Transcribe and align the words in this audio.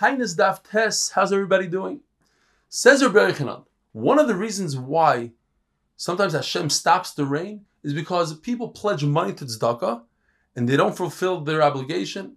Taanis 0.00 0.36
Daf 0.36 0.62
Tes. 0.62 1.10
How's 1.10 1.32
everybody 1.32 1.68
doing? 1.68 2.00
Says 2.68 3.02
Yochanan, 3.02 3.64
one 3.92 4.18
of 4.18 4.26
the 4.26 4.34
reasons 4.34 4.76
why 4.76 5.32
sometimes 5.96 6.32
Hashem 6.32 6.70
stops 6.70 7.12
the 7.12 7.24
rain 7.24 7.64
is 7.84 7.94
because 7.94 8.36
people 8.40 8.70
pledge 8.70 9.04
money 9.04 9.32
to 9.34 9.44
tzedakah 9.44 10.02
and 10.56 10.68
they 10.68 10.76
don't 10.76 10.96
fulfill 10.96 11.42
their 11.42 11.62
obligation. 11.62 12.34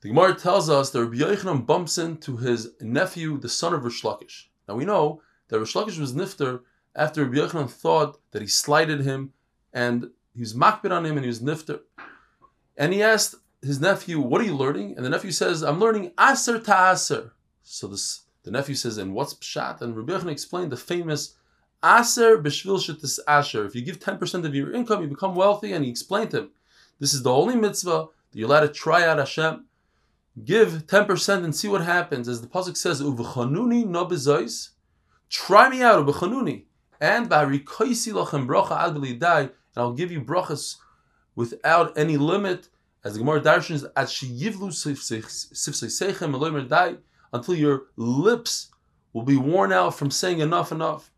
The 0.00 0.08
Gemara 0.08 0.34
tells 0.34 0.70
us 0.70 0.90
that 0.90 1.04
Rabbi 1.04 1.16
Yochanan 1.16 1.66
bumps 1.66 1.98
into 1.98 2.38
his 2.38 2.72
nephew, 2.80 3.38
the 3.38 3.48
son 3.48 3.74
of 3.74 3.84
Rish 3.84 4.02
Lakish. 4.02 4.44
Now 4.66 4.76
we 4.76 4.86
know 4.86 5.20
that 5.48 5.60
Rish 5.60 5.74
Lakish 5.74 5.98
was 5.98 6.14
nifter 6.14 6.60
after 6.96 7.24
Rabbi 7.24 7.36
Yochanan 7.36 7.70
thought 7.70 8.18
that 8.30 8.40
he 8.40 8.48
slighted 8.48 9.00
him 9.00 9.34
and 9.74 10.10
he 10.32 10.40
was 10.40 10.54
makbid 10.54 10.90
on 10.90 11.04
him 11.04 11.16
and 11.16 11.24
he 11.24 11.28
was 11.28 11.40
nifter. 11.40 11.80
And 12.78 12.94
he 12.94 13.02
asked 13.02 13.34
his 13.64 13.80
nephew, 13.80 14.20
"What 14.20 14.40
are 14.40 14.44
you 14.44 14.56
learning?" 14.56 14.96
And 14.96 15.04
the 15.04 15.10
nephew 15.10 15.32
says, 15.32 15.62
"I'm 15.62 15.80
learning 15.80 16.12
aser 16.18 16.58
ta 16.58 16.92
aser." 16.92 17.32
So 17.62 17.86
this, 17.88 18.22
the 18.42 18.50
nephew 18.50 18.74
says, 18.74 18.98
"And 18.98 19.14
what's 19.14 19.34
pshat?" 19.34 19.80
And 19.80 19.96
Rabbi 19.96 20.12
Yochanan 20.12 20.30
explained 20.30 20.72
the 20.72 20.76
famous 20.76 21.34
aser 21.82 22.38
b'shvil 22.38 22.78
shetis 22.78 23.18
asher. 23.26 23.64
If 23.64 23.74
you 23.74 23.82
give 23.82 24.00
ten 24.00 24.18
percent 24.18 24.44
of 24.46 24.54
your 24.54 24.72
income, 24.72 25.02
you 25.02 25.08
become 25.08 25.34
wealthy. 25.34 25.72
And 25.72 25.84
he 25.84 25.90
explained 25.90 26.30
to 26.32 26.38
him, 26.40 26.50
"This 27.00 27.14
is 27.14 27.22
the 27.22 27.32
only 27.32 27.56
mitzvah 27.56 28.08
that 28.30 28.38
you're 28.38 28.48
allowed 28.48 28.60
to 28.60 28.68
try 28.68 29.04
out 29.04 29.18
Hashem. 29.18 29.64
Give 30.44 30.86
ten 30.86 31.06
percent 31.06 31.44
and 31.44 31.54
see 31.54 31.68
what 31.68 31.82
happens." 31.82 32.28
As 32.28 32.40
the 32.40 32.48
pasuk 32.48 32.76
says, 32.76 33.00
"Uvchanuni 33.00 33.86
no 33.86 34.06
bezois." 34.06 34.70
Try 35.30 35.68
me 35.68 35.82
out, 35.82 36.06
uvchanuni, 36.06 36.64
and 37.00 37.28
ba'rikoisi 37.28 38.12
lachem 38.12 38.46
bracha 38.46 38.76
ad 38.78 38.96
and 38.96 39.50
I'll 39.76 39.92
give 39.92 40.12
you 40.12 40.20
brachas 40.20 40.76
without 41.34 41.96
any 41.98 42.16
limit 42.16 42.68
as 43.04 43.12
the 43.12 43.18
Gemara 43.18 43.40
darshans, 43.40 43.84
as 43.96 44.10
she 44.10 44.26
yivlu 44.26 44.72
sifsei 44.72 45.22
until 47.32 47.54
your 47.54 47.82
lips 47.96 48.70
will 49.12 49.22
be 49.22 49.36
worn 49.36 49.72
out 49.72 49.94
from 49.94 50.10
saying 50.10 50.40
enough, 50.40 50.72
enough. 50.72 51.10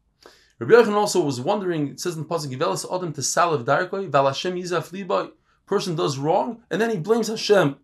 Rabbi 0.59 0.73
Yochanan 0.73 0.95
also 0.95 1.21
was 1.21 1.41
wondering. 1.41 1.89
It 1.89 2.01
says 2.01 2.17
in 2.17 2.23
the 2.23 2.29
pasuk, 2.29 2.51
"Givelis 2.51 2.87
adam 2.93 3.13
to 3.13 3.21
salav 3.21 3.65
darkoi 3.65 4.09
val 4.09 4.27
Hashem 4.27 4.55
yizaf 4.55 4.91
liboy." 4.91 5.31
Person 5.67 5.97
does 5.97 6.17
wrong 6.17 6.63
and 6.71 6.81
then 6.81 6.91
he 6.91 6.97
blames 6.97 7.29
Hashem. 7.29 7.77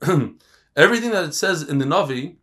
Everything 0.76 1.10
that 1.10 1.24
it 1.24 1.34
says 1.34 1.62
in 1.62 1.78
the 1.78 1.84
Navi 1.84 2.36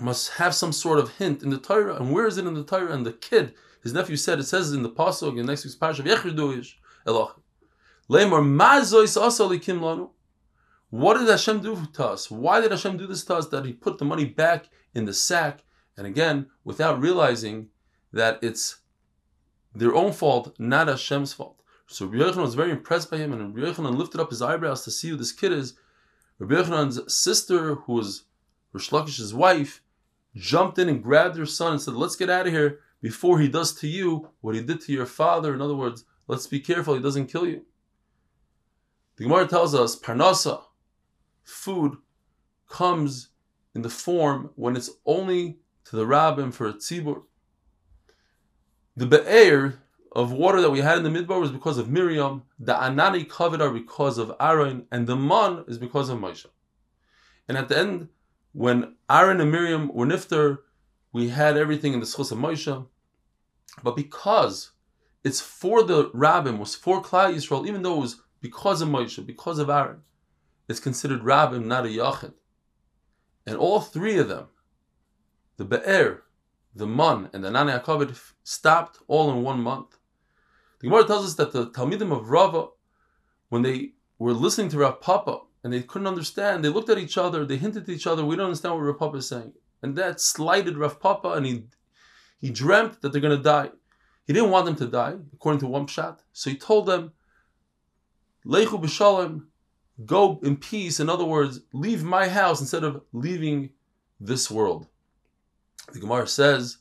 must 0.00 0.32
have 0.32 0.54
some 0.54 0.72
sort 0.72 0.98
of 0.98 1.16
hint 1.16 1.42
in 1.42 1.50
the 1.50 1.58
Torah. 1.58 1.94
And 1.94 2.12
where 2.12 2.26
is 2.26 2.36
it 2.36 2.46
in 2.46 2.54
the 2.54 2.64
Torah? 2.64 2.92
And 2.92 3.06
the 3.06 3.12
kid, 3.12 3.54
his 3.82 3.92
nephew 3.92 4.16
said, 4.16 4.38
it 4.38 4.44
says 4.44 4.72
in 4.72 4.82
the 4.82 4.90
pasuk 4.90 5.38
in 5.38 5.46
next 5.46 5.64
week's 5.64 5.76
parasha, 5.76 6.02
"Yechriduish 6.02 6.74
Eloch." 7.06 7.40
Lemor 8.10 8.42
mazois 8.42 9.16
lanu. 9.16 10.10
What 10.90 11.18
did 11.18 11.28
Hashem 11.28 11.60
do 11.60 11.86
to 11.94 12.06
us? 12.06 12.30
Why 12.30 12.60
did 12.60 12.70
Hashem 12.70 12.96
do 12.96 13.06
this 13.06 13.24
to 13.24 13.36
us? 13.36 13.48
That 13.48 13.66
He 13.66 13.72
put 13.72 13.98
the 13.98 14.04
money 14.04 14.24
back 14.24 14.68
in 14.94 15.04
the 15.04 15.12
sack, 15.12 15.64
and 15.96 16.06
again, 16.06 16.46
without 16.64 17.00
realizing 17.00 17.68
that 18.12 18.38
it's 18.42 18.80
their 19.74 19.94
own 19.94 20.12
fault, 20.12 20.58
not 20.58 20.88
Hashem's 20.88 21.32
fault. 21.32 21.62
So 21.86 22.06
Rabbi 22.06 22.24
Yochanan 22.24 22.42
was 22.42 22.54
very 22.54 22.70
impressed 22.70 23.10
by 23.10 23.16
him, 23.16 23.32
and 23.32 23.54
Rabbi 23.54 23.70
Yochanan 23.70 23.96
lifted 23.96 24.20
up 24.20 24.30
his 24.30 24.42
eyebrows 24.42 24.84
to 24.84 24.90
see 24.90 25.08
who 25.08 25.16
this 25.16 25.32
kid 25.32 25.52
is. 25.52 25.74
Rabbi 26.38 26.54
Yochanan's 26.54 27.12
sister, 27.12 27.76
who 27.76 27.94
was 27.94 28.24
Rish 28.72 28.90
Lakish's 28.92 29.32
wife, 29.32 29.82
jumped 30.34 30.78
in 30.78 30.88
and 30.88 31.02
grabbed 31.02 31.36
her 31.36 31.46
son 31.46 31.72
and 31.72 31.82
said, 31.82 31.94
Let's 31.94 32.16
get 32.16 32.30
out 32.30 32.46
of 32.46 32.52
here 32.52 32.80
before 33.00 33.38
he 33.38 33.48
does 33.48 33.74
to 33.76 33.88
you 33.88 34.28
what 34.40 34.54
he 34.54 34.60
did 34.62 34.80
to 34.82 34.92
your 34.92 35.06
father. 35.06 35.54
In 35.54 35.62
other 35.62 35.74
words, 35.74 36.04
let's 36.26 36.46
be 36.46 36.60
careful 36.60 36.94
he 36.94 37.00
doesn't 37.00 37.26
kill 37.28 37.46
you. 37.46 37.64
The 39.16 39.24
Gemara 39.24 39.48
tells 39.48 39.74
us, 39.74 39.98
Parnasa, 39.98 40.62
food 41.48 41.96
comes 42.68 43.28
in 43.74 43.82
the 43.82 43.90
form 43.90 44.50
when 44.56 44.76
it's 44.76 44.90
only 45.06 45.58
to 45.84 45.96
the 45.96 46.06
rabbin 46.06 46.52
for 46.52 46.66
a 46.68 46.74
tzibur. 46.74 47.22
The 48.96 49.06
be'er 49.06 49.80
of 50.12 50.32
water 50.32 50.60
that 50.60 50.70
we 50.70 50.80
had 50.80 50.98
in 50.98 51.04
the 51.04 51.10
midbar 51.10 51.40
was 51.40 51.50
because 51.50 51.78
of 51.78 51.88
Miriam. 51.88 52.42
The 52.58 52.74
anani 52.74 53.28
covered 53.28 53.62
are 53.62 53.70
because 53.70 54.18
of 54.18 54.34
Aaron, 54.40 54.86
and 54.90 55.06
the 55.06 55.16
man 55.16 55.64
is 55.68 55.78
because 55.78 56.08
of 56.08 56.18
Moshe. 56.18 56.46
And 57.46 57.56
at 57.56 57.68
the 57.68 57.78
end, 57.78 58.08
when 58.52 58.96
Aaron 59.08 59.40
and 59.40 59.50
Miriam 59.50 59.88
were 59.88 60.06
nifter, 60.06 60.58
we 61.12 61.28
had 61.28 61.56
everything 61.56 61.94
in 61.94 62.00
the 62.00 62.06
schus 62.06 62.32
of 62.32 62.38
Moshe. 62.38 62.86
But 63.82 63.96
because 63.96 64.72
it's 65.24 65.40
for 65.40 65.82
the 65.82 66.10
rabbin, 66.12 66.58
was 66.58 66.74
for 66.74 67.02
Klal 67.02 67.34
Yisrael, 67.34 67.66
even 67.66 67.82
though 67.82 67.96
it 67.96 68.00
was 68.00 68.20
because 68.40 68.82
of 68.82 68.88
Moshe, 68.88 69.24
because 69.24 69.58
of 69.58 69.70
Aaron, 69.70 70.02
is 70.68 70.80
considered 70.80 71.22
Rabbim, 71.22 71.64
not 71.64 71.86
a 71.86 71.88
Yachid. 71.88 72.34
And 73.46 73.56
all 73.56 73.80
three 73.80 74.18
of 74.18 74.28
them, 74.28 74.48
the 75.56 75.64
Be'er, 75.64 76.22
the 76.74 76.86
Man, 76.86 77.30
and 77.32 77.42
the 77.42 77.50
Nani 77.50 77.72
Akabit, 77.72 78.16
stopped 78.44 78.98
all 79.08 79.30
in 79.30 79.42
one 79.42 79.60
month. 79.60 79.98
The 80.80 80.88
Gemara 80.88 81.06
tells 81.06 81.24
us 81.26 81.34
that 81.34 81.52
the 81.52 81.70
Talmidim 81.70 82.12
of 82.12 82.30
Rava, 82.30 82.68
when 83.48 83.62
they 83.62 83.92
were 84.18 84.32
listening 84.32 84.68
to 84.70 84.78
Rav 84.78 85.00
Papa 85.00 85.40
and 85.64 85.72
they 85.72 85.82
couldn't 85.82 86.06
understand, 86.06 86.64
they 86.64 86.68
looked 86.68 86.90
at 86.90 86.98
each 86.98 87.18
other, 87.18 87.44
they 87.44 87.56
hinted 87.56 87.86
to 87.86 87.92
each 87.92 88.06
other, 88.06 88.24
we 88.24 88.36
don't 88.36 88.46
understand 88.46 88.74
what 88.74 88.82
Rav 88.82 88.98
Papa 88.98 89.16
is 89.16 89.28
saying. 89.28 89.52
And 89.82 89.96
that 89.96 90.20
slighted 90.20 90.76
Rav 90.76 91.00
Papa 91.00 91.30
and 91.32 91.46
he, 91.46 91.64
he 92.38 92.50
dreamt 92.50 93.00
that 93.00 93.12
they're 93.12 93.20
going 93.20 93.36
to 93.36 93.42
die. 93.42 93.70
He 94.26 94.32
didn't 94.32 94.50
want 94.50 94.66
them 94.66 94.76
to 94.76 94.86
die, 94.86 95.14
according 95.32 95.60
to 95.60 95.66
one 95.66 95.86
pshat. 95.86 96.18
So 96.32 96.50
he 96.50 96.56
told 96.56 96.86
them, 96.86 97.12
Lechu 98.46 98.80
b'shalom, 98.80 99.46
go 100.04 100.38
in 100.42 100.56
peace. 100.56 101.00
In 101.00 101.08
other 101.08 101.24
words, 101.24 101.60
leave 101.72 102.04
my 102.04 102.28
house 102.28 102.60
instead 102.60 102.84
of 102.84 103.02
leaving 103.12 103.70
this 104.20 104.50
world. 104.50 104.86
The 105.92 106.00
Gemara 106.00 106.26
says 106.26 106.78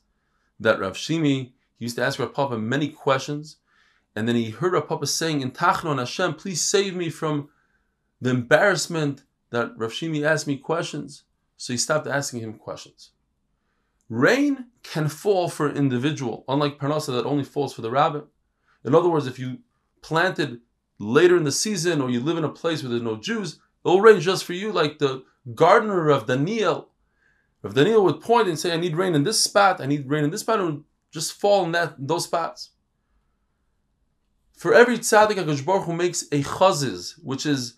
that 0.59 0.79
Rav 0.79 0.93
Shimi 0.93 1.51
used 1.79 1.95
to 1.95 2.03
ask 2.03 2.19
Rav 2.19 2.33
Papa 2.33 2.57
many 2.57 2.89
questions, 2.89 3.57
and 4.15 4.27
then 4.27 4.35
he 4.35 4.49
heard 4.49 4.73
Rav 4.73 4.87
Papa 4.87 5.07
saying 5.07 5.41
in 5.41 5.51
Tachnon 5.51 5.99
Hashem, 5.99 6.35
please 6.35 6.61
save 6.61 6.95
me 6.95 7.09
from 7.09 7.49
the 8.19 8.31
embarrassment 8.31 9.23
that 9.51 9.73
Rav 9.77 9.91
Shimi 9.91 10.23
asked 10.23 10.47
me 10.47 10.57
questions. 10.57 11.23
So 11.55 11.73
he 11.73 11.77
stopped 11.77 12.07
asking 12.07 12.41
him 12.41 12.53
questions. 12.53 13.11
Rain 14.09 14.67
can 14.83 15.09
fall 15.09 15.49
for 15.49 15.67
an 15.67 15.75
individual, 15.75 16.45
unlike 16.47 16.79
Parnasa 16.79 17.07
that 17.07 17.25
only 17.25 17.43
falls 17.43 17.73
for 17.73 17.81
the 17.81 17.91
rabbin. 17.91 18.23
In 18.85 18.95
other 18.95 19.09
words, 19.09 19.27
if 19.27 19.39
you 19.39 19.59
planted 20.01 20.61
later 20.99 21.37
in 21.37 21.43
the 21.43 21.51
season 21.51 22.01
or 22.01 22.09
you 22.09 22.19
live 22.19 22.37
in 22.37 22.43
a 22.43 22.49
place 22.49 22.81
where 22.81 22.89
there's 22.89 23.01
no 23.01 23.17
Jews, 23.17 23.53
it 23.53 23.87
will 23.87 24.01
rain 24.01 24.19
just 24.19 24.43
for 24.45 24.53
you, 24.53 24.71
like 24.71 24.99
the 24.99 25.23
gardener 25.53 26.09
of 26.09 26.27
Daniel. 26.27 26.89
If 27.63 27.73
Daniel 27.73 28.03
would 28.03 28.21
point 28.21 28.47
and 28.47 28.57
say, 28.57 28.73
I 28.73 28.77
need 28.77 28.95
rain 28.95 29.15
in 29.15 29.23
this 29.23 29.39
spot, 29.39 29.81
I 29.81 29.85
need 29.85 30.09
rain 30.09 30.23
in 30.23 30.31
this 30.31 30.41
spot, 30.41 30.59
it 30.59 30.63
would 30.63 30.83
just 31.11 31.33
fall 31.33 31.65
in 31.65 31.71
that 31.71 31.95
those 31.97 32.25
spots. 32.25 32.71
For 34.57 34.73
every 34.73 34.97
tzaddik, 34.97 35.35
HaKadosh 35.35 35.83
Hu 35.83 35.93
makes 35.93 36.23
a 36.31 36.41
chaziz, 36.41 37.13
which 37.23 37.45
is 37.45 37.75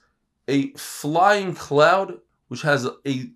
a 0.47 0.71
flying 0.73 1.53
cloud, 1.53 2.19
which 2.47 2.61
has 2.61 2.87
a 3.05 3.29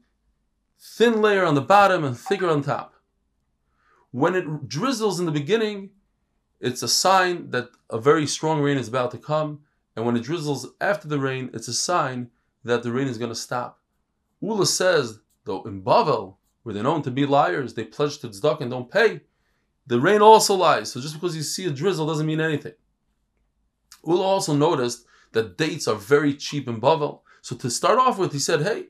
thin 0.80 1.22
layer 1.22 1.46
on 1.46 1.56
the 1.56 1.62
bottom 1.62 2.04
and 2.04 2.18
thicker 2.18 2.50
on 2.50 2.62
top. 2.62 2.96
When 4.12 4.36
it 4.36 4.68
drizzles 4.68 5.20
in 5.20 5.26
the 5.26 5.32
beginning, 5.32 5.90
it's 6.60 6.84
a 6.84 6.88
sign 6.88 7.50
that 7.50 7.70
a 7.90 8.00
very 8.00 8.26
strong 8.26 8.62
rain 8.62 8.78
is 8.78 8.88
about 8.88 9.12
to 9.12 9.18
come. 9.18 9.62
And 9.96 10.06
when 10.06 10.16
it 10.16 10.24
drizzles 10.24 10.68
after 10.82 11.08
the 11.08 11.20
rain, 11.20 11.50
it's 11.54 11.68
a 11.68 11.74
sign 11.74 12.30
that 12.64 12.84
the 12.84 12.92
rain 12.92 13.08
is 13.08 13.18
going 13.18 13.32
to 13.32 13.36
stop. 13.36 13.80
Ula 14.42 14.66
says, 14.66 15.20
though 15.46 15.64
in 15.64 15.82
Bavel, 15.82 16.38
where 16.64 16.74
they're 16.74 16.84
known 16.84 17.02
to 17.04 17.12
be 17.12 17.26
liars, 17.26 17.74
they 17.74 17.84
pledge 17.84 18.20
to 18.20 18.30
tzedakah 18.30 18.62
and 18.62 18.72
don't 18.72 18.92
pay, 18.92 19.22
the 19.86 20.00
rain 20.00 20.22
also 20.22 20.56
lies. 20.56 20.92
So 20.92 21.02
just 21.02 21.14
because 21.14 21.36
you 21.36 21.44
see 21.44 21.66
a 21.66 21.72
drizzle 21.72 22.08
doesn't 22.08 22.26
mean 22.26 22.40
anything. 22.40 22.74
Ula 24.06 24.24
also 24.24 24.54
noticed 24.54 25.06
that 25.34 25.58
dates 25.58 25.88
are 25.88 25.96
very 25.96 26.34
cheap 26.34 26.68
in 26.68 26.80
Bavel. 26.80 27.22
So 27.42 27.56
to 27.58 27.70
start 27.70 28.00
off 28.00 28.18
with, 28.18 28.32
he 28.32 28.40
said, 28.40 28.62
hey, 28.62 28.86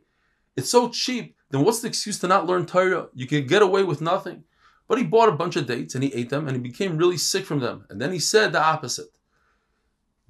it's 0.55 0.69
so 0.69 0.89
cheap, 0.89 1.35
then 1.49 1.63
what's 1.63 1.81
the 1.81 1.87
excuse 1.87 2.19
to 2.19 2.27
not 2.27 2.45
learn 2.45 2.65
Torah? 2.65 3.07
You 3.13 3.25
can 3.25 3.47
get 3.47 3.61
away 3.61 3.83
with 3.83 4.01
nothing. 4.01 4.43
But 4.87 4.97
he 4.97 5.03
bought 5.03 5.29
a 5.29 5.33
bunch 5.33 5.55
of 5.55 5.65
dates 5.65 5.95
and 5.95 6.03
he 6.03 6.13
ate 6.13 6.29
them 6.29 6.47
and 6.47 6.55
he 6.55 6.61
became 6.61 6.97
really 6.97 7.17
sick 7.17 7.45
from 7.45 7.59
them. 7.59 7.85
And 7.89 7.99
then 8.01 8.11
he 8.11 8.19
said 8.19 8.51
the 8.51 8.63
opposite. 8.63 9.07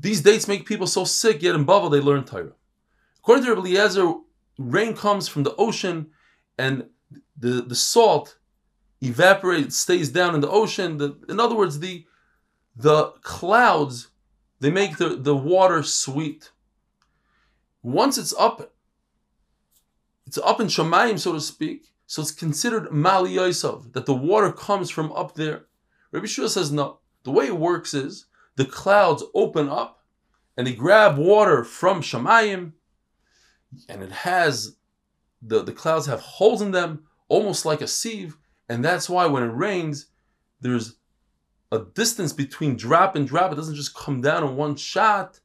These 0.03 0.19
dates 0.19 0.49
make 0.49 0.65
people 0.65 0.85
so 0.85 1.05
sick, 1.05 1.41
yet 1.41 1.55
in 1.55 1.65
Bavel 1.65 1.89
they 1.89 2.01
learn 2.01 2.25
Torah. 2.25 2.51
According 3.19 3.45
to 3.45 3.55
Rabbi 3.55 3.69
Eliezer, 3.69 4.13
rain 4.57 4.97
comes 4.97 5.29
from 5.29 5.43
the 5.43 5.55
ocean 5.55 6.07
and 6.57 6.89
the, 7.39 7.61
the 7.61 7.75
salt 7.75 8.37
evaporates, 9.01 9.77
stays 9.77 10.09
down 10.09 10.35
in 10.35 10.41
the 10.41 10.49
ocean. 10.49 10.97
The, 10.97 11.17
in 11.29 11.39
other 11.39 11.55
words, 11.55 11.79
the, 11.79 12.05
the 12.75 13.13
clouds, 13.21 14.09
they 14.59 14.69
make 14.69 14.97
the, 14.97 15.15
the 15.15 15.37
water 15.37 15.83
sweet. 15.83 16.51
Once 17.81 18.17
it's 18.17 18.33
up, 18.37 18.73
it's 20.27 20.37
up 20.37 20.59
in 20.59 20.67
Shemayim, 20.67 21.17
so 21.17 21.31
to 21.31 21.39
speak, 21.39 21.93
so 22.07 22.21
it's 22.21 22.31
considered 22.31 22.91
Mali 22.91 23.35
Yosef, 23.35 23.93
that 23.93 24.05
the 24.05 24.13
water 24.13 24.51
comes 24.51 24.89
from 24.89 25.13
up 25.13 25.35
there. 25.35 25.67
Rabbi 26.11 26.25
Shua 26.25 26.49
says 26.49 26.73
no. 26.73 26.99
The 27.23 27.31
way 27.31 27.47
it 27.47 27.57
works 27.57 27.93
is 27.93 28.25
the 28.55 28.65
clouds 28.65 29.23
open 29.33 29.69
up 29.69 30.03
and 30.55 30.67
they 30.67 30.73
grab 30.73 31.17
water 31.17 31.63
from 31.63 32.01
Shemayim, 32.01 32.73
and 33.89 34.03
it 34.03 34.11
has 34.11 34.75
the, 35.41 35.63
the 35.63 35.71
clouds 35.71 36.05
have 36.05 36.19
holes 36.19 36.61
in 36.61 36.71
them, 36.71 37.03
almost 37.27 37.65
like 37.65 37.81
a 37.81 37.87
sieve, 37.87 38.37
and 38.69 38.85
that's 38.85 39.09
why 39.09 39.25
when 39.25 39.43
it 39.43 39.47
rains, 39.47 40.07
there's 40.61 40.95
a 41.71 41.79
distance 41.79 42.31
between 42.33 42.77
drop 42.77 43.15
and 43.15 43.27
drop. 43.27 43.51
It 43.51 43.55
doesn't 43.55 43.75
just 43.75 43.95
come 43.95 44.21
down 44.21 44.43
in 44.43 44.55
one 44.55 44.75
shot. 44.75 45.39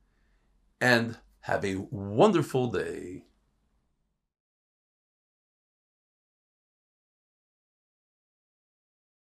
And 0.80 1.16
have 1.40 1.64
a 1.64 1.76
wonderful 1.90 2.70
day. 2.70 3.24